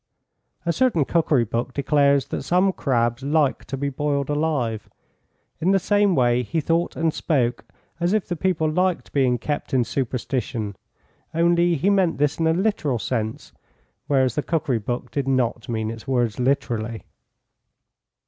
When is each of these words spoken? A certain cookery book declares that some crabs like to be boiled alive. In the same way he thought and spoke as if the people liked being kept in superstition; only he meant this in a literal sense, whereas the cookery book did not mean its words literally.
A 0.65 0.73
certain 0.73 1.05
cookery 1.05 1.43
book 1.45 1.75
declares 1.75 2.29
that 2.29 2.41
some 2.41 2.73
crabs 2.73 3.21
like 3.21 3.65
to 3.65 3.77
be 3.77 3.89
boiled 3.89 4.31
alive. 4.31 4.89
In 5.59 5.69
the 5.73 5.77
same 5.77 6.15
way 6.15 6.41
he 6.41 6.59
thought 6.59 6.95
and 6.95 7.13
spoke 7.13 7.65
as 7.99 8.11
if 8.11 8.27
the 8.27 8.35
people 8.35 8.67
liked 8.67 9.13
being 9.13 9.37
kept 9.37 9.75
in 9.75 9.83
superstition; 9.83 10.75
only 11.35 11.75
he 11.75 11.91
meant 11.91 12.17
this 12.17 12.39
in 12.39 12.47
a 12.47 12.53
literal 12.53 12.97
sense, 12.97 13.53
whereas 14.07 14.33
the 14.33 14.41
cookery 14.41 14.79
book 14.79 15.11
did 15.11 15.27
not 15.27 15.69
mean 15.69 15.91
its 15.91 16.07
words 16.07 16.39
literally. 16.39 17.03